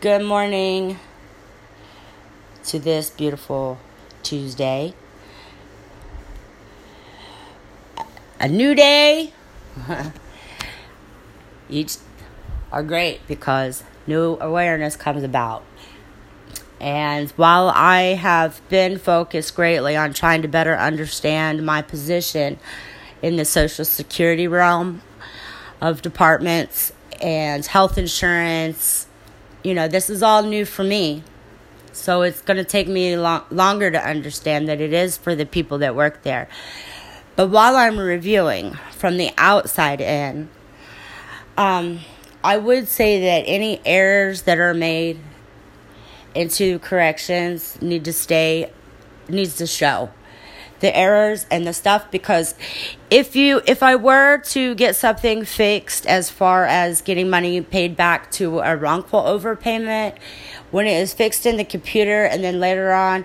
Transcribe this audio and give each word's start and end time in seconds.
Good 0.00 0.22
morning 0.22 0.98
to 2.64 2.78
this 2.78 3.10
beautiful 3.10 3.78
Tuesday. 4.22 4.94
A 8.40 8.48
new 8.48 8.74
day. 8.74 9.34
Each 11.68 11.98
are 12.72 12.82
great 12.82 13.20
because 13.28 13.84
new 14.06 14.38
awareness 14.40 14.96
comes 14.96 15.22
about. 15.22 15.64
And 16.80 17.28
while 17.32 17.68
I 17.68 18.14
have 18.14 18.62
been 18.70 18.96
focused 18.96 19.54
greatly 19.54 19.96
on 19.96 20.14
trying 20.14 20.40
to 20.40 20.48
better 20.48 20.78
understand 20.78 21.66
my 21.66 21.82
position 21.82 22.58
in 23.20 23.36
the 23.36 23.44
Social 23.44 23.84
Security 23.84 24.48
realm 24.48 25.02
of 25.78 26.00
departments 26.00 26.90
and 27.20 27.66
health 27.66 27.98
insurance, 27.98 29.08
you 29.62 29.74
know, 29.74 29.88
this 29.88 30.10
is 30.10 30.22
all 30.22 30.42
new 30.42 30.64
for 30.64 30.84
me. 30.84 31.22
So 31.92 32.22
it's 32.22 32.40
going 32.42 32.56
to 32.56 32.64
take 32.64 32.88
me 32.88 33.16
long, 33.16 33.44
longer 33.50 33.90
to 33.90 33.98
understand 33.98 34.68
that 34.68 34.80
it 34.80 34.92
is 34.92 35.16
for 35.16 35.34
the 35.34 35.44
people 35.44 35.78
that 35.78 35.94
work 35.96 36.22
there. 36.22 36.48
But 37.36 37.48
while 37.48 37.76
I'm 37.76 37.98
reviewing 37.98 38.74
from 38.92 39.16
the 39.16 39.30
outside 39.36 40.00
in, 40.00 40.48
um, 41.56 42.00
I 42.44 42.56
would 42.56 42.88
say 42.88 43.20
that 43.20 43.44
any 43.46 43.80
errors 43.84 44.42
that 44.42 44.58
are 44.58 44.74
made 44.74 45.18
into 46.34 46.78
corrections 46.78 47.80
need 47.82 48.04
to 48.04 48.12
stay, 48.12 48.70
needs 49.28 49.56
to 49.56 49.66
show 49.66 50.10
the 50.80 50.96
errors 50.96 51.46
and 51.50 51.66
the 51.66 51.72
stuff 51.72 52.10
because 52.10 52.54
if 53.10 53.36
you 53.36 53.60
if 53.66 53.82
I 53.82 53.96
were 53.96 54.38
to 54.38 54.74
get 54.74 54.96
something 54.96 55.44
fixed 55.44 56.06
as 56.06 56.30
far 56.30 56.64
as 56.64 57.02
getting 57.02 57.30
money 57.30 57.60
paid 57.60 57.96
back 57.96 58.30
to 58.32 58.60
a 58.60 58.76
wrongful 58.76 59.22
overpayment 59.22 60.16
when 60.70 60.86
it 60.86 61.00
is 61.00 61.12
fixed 61.14 61.46
in 61.46 61.56
the 61.56 61.64
computer 61.64 62.24
and 62.24 62.42
then 62.42 62.60
later 62.60 62.92
on 62.92 63.24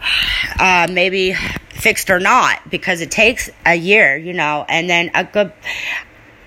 uh, 0.58 0.88
maybe 0.90 1.34
fixed 1.70 2.10
or 2.10 2.18
not 2.18 2.68
because 2.70 3.00
it 3.00 3.10
takes 3.10 3.50
a 3.64 3.74
year, 3.74 4.16
you 4.16 4.32
know, 4.32 4.64
and 4.68 4.88
then 4.88 5.10
a 5.14 5.24
good 5.24 5.52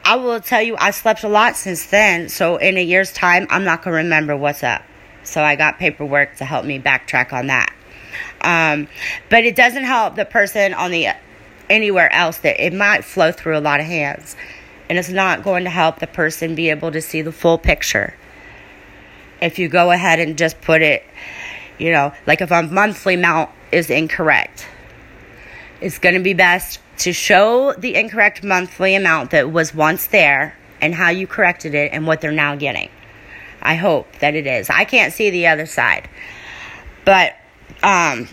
I 0.03 0.16
will 0.16 0.39
tell 0.39 0.61
you 0.61 0.76
I 0.78 0.92
slept 0.92 1.23
a 1.23 1.30
lot 1.30 1.55
since 1.55 1.86
then, 1.86 2.30
so 2.30 2.58
in 2.58 2.78
a 2.78 2.83
year's 2.83 3.11
time 3.11 3.48
I'm 3.50 3.64
not 3.64 3.83
going 3.83 3.94
to 3.94 3.98
remember 3.98 4.36
what's 4.36 4.64
up. 4.64 4.83
So 5.23 5.44
I 5.44 5.55
got 5.55 5.78
paperwork 5.78 6.38
to 6.38 6.45
help 6.45 6.66
me 6.66 6.80
backtrack 6.80 7.31
on 7.33 7.48
that. 7.48 7.73
Um, 8.42 8.88
but 9.30 9.44
it 9.44 9.56
doesn't 9.56 9.84
help 9.84 10.16
the 10.16 10.26
person 10.26 10.73
on 10.73 10.92
the 10.92 11.09
anywhere 11.70 12.12
else 12.14 12.40
that 12.40 12.64
it 12.64 12.73
might 12.73 13.04
flow 13.04 13.31
through 13.31 13.58
a 13.58 13.62
lot 13.62 13.80
of 13.80 13.86
hands. 13.86 14.36
And 14.90 14.98
it's 14.98 15.09
not 15.09 15.44
going 15.44 15.64
to 15.64 15.70
help 15.70 16.00
the 16.00 16.08
person 16.08 16.54
be 16.54 16.70
able 16.70 16.92
to 16.92 17.02
see 17.02 17.22
the 17.22 17.32
full 17.32 17.58
picture. 17.58 18.14
If 19.42 19.58
you 19.58 19.70
go 19.70 19.92
ahead 19.92 20.20
and 20.20 20.38
just 20.38 20.59
put 20.62 20.82
it, 20.82 21.04
you 21.80 21.92
know, 21.92 22.14
like 22.28 22.42
if 22.42 22.52
a 22.52 22.64
monthly 22.64 23.16
amount 23.16 23.50
is 23.72 23.89
incorrect, 23.89 24.67
it's 25.80 25.98
going 25.98 26.16
to 26.16 26.22
be 26.22 26.34
best 26.34 26.80
to 27.00 27.14
show 27.14 27.73
the 27.73 27.95
incorrect 27.95 28.44
monthly 28.44 28.94
amount 28.94 29.32
that 29.32 29.52
was 29.52 29.73
once 29.73 30.08
there 30.08 30.56
and 30.82 30.94
how 30.94 31.09
you 31.09 31.26
corrected 31.26 31.73
it 31.73 31.92
and 31.94 32.06
what 32.06 32.22
they're 32.22 32.32
now 32.32 32.56
getting. 32.56 32.89
I 33.62 33.76
hope 33.76 34.12
that 34.20 34.36
it 34.36 34.45
is. 34.45 34.70
I 34.70 34.86
can't 34.86 35.14
see 35.14 35.30
the 35.30 35.48
other 35.48 35.66
side. 35.66 36.09
But 37.06 37.36
um, 37.83 38.27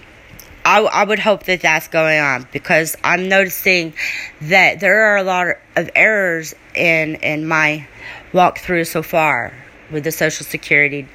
I, 0.65 0.81
I 0.81 1.05
would 1.05 1.19
hope 1.19 1.45
that 1.45 1.63
that's 1.63 1.89
going 1.89 2.21
on 2.21 2.47
because 2.53 2.97
I'm 3.03 3.29
noticing 3.29 3.95
that 4.43 4.81
there 4.81 5.13
are 5.13 5.17
a 5.17 5.23
lot 5.23 5.57
of 5.77 5.91
errors 5.95 6.55
in 6.75 7.17
in 7.17 7.47
my 7.47 7.87
walkthrough 8.33 8.87
so 8.87 9.03
far 9.03 9.55
with 9.91 10.05
the 10.05 10.13
Social 10.13 10.45
Security 10.45 11.09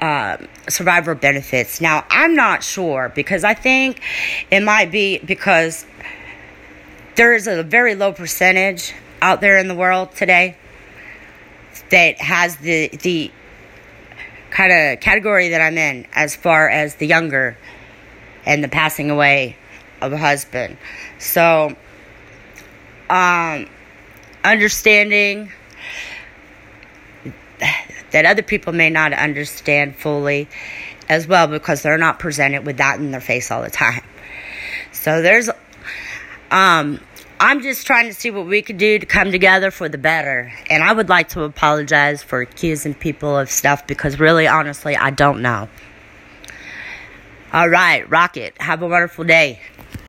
um, 0.00 0.48
survivor 0.68 1.14
benefits. 1.14 1.80
Now 1.80 2.04
I'm 2.10 2.34
not 2.34 2.62
sure 2.62 3.10
because 3.14 3.42
I 3.44 3.54
think 3.54 4.02
it 4.50 4.60
might 4.60 4.90
be 4.92 5.18
because 5.18 5.86
there 7.14 7.34
is 7.34 7.46
a 7.46 7.62
very 7.62 7.94
low 7.94 8.12
percentage 8.12 8.92
out 9.22 9.40
there 9.40 9.56
in 9.56 9.68
the 9.68 9.74
world 9.74 10.14
today 10.14 10.56
that 11.90 12.20
has 12.20 12.56
the 12.56 12.88
the 12.88 13.30
kind 14.54 14.72
of 14.72 15.00
category 15.00 15.48
that 15.50 15.60
I'm 15.60 15.76
in 15.76 16.06
as 16.14 16.36
far 16.36 16.70
as 16.70 16.94
the 16.94 17.06
younger 17.06 17.58
and 18.46 18.62
the 18.62 18.68
passing 18.68 19.10
away 19.10 19.56
of 20.00 20.12
a 20.12 20.16
husband. 20.16 20.76
So, 21.18 21.76
um, 23.10 23.68
understanding 24.44 25.50
that 28.12 28.26
other 28.26 28.42
people 28.42 28.72
may 28.72 28.90
not 28.90 29.12
understand 29.12 29.96
fully 29.96 30.48
as 31.08 31.26
well 31.26 31.48
because 31.48 31.82
they're 31.82 31.98
not 31.98 32.20
presented 32.20 32.64
with 32.64 32.76
that 32.76 33.00
in 33.00 33.10
their 33.10 33.20
face 33.20 33.50
all 33.50 33.62
the 33.62 33.70
time. 33.70 34.02
So 34.92 35.20
there's 35.20 35.50
um 36.50 37.00
I'm 37.44 37.60
just 37.60 37.86
trying 37.86 38.06
to 38.06 38.14
see 38.14 38.30
what 38.30 38.46
we 38.46 38.62
could 38.62 38.78
do 38.78 38.98
to 38.98 39.04
come 39.04 39.30
together 39.30 39.70
for 39.70 39.86
the 39.86 39.98
better. 39.98 40.50
And 40.70 40.82
I 40.82 40.94
would 40.94 41.10
like 41.10 41.28
to 41.30 41.42
apologize 41.42 42.22
for 42.22 42.40
accusing 42.40 42.94
people 42.94 43.36
of 43.38 43.50
stuff 43.50 43.86
because 43.86 44.18
really, 44.18 44.46
honestly, 44.46 44.96
I 44.96 45.10
don't 45.10 45.42
know. 45.42 45.68
All 47.52 47.68
right, 47.68 48.08
Rocket. 48.08 48.54
Have 48.60 48.80
a 48.80 48.88
wonderful 48.88 49.24
day. 49.24 49.60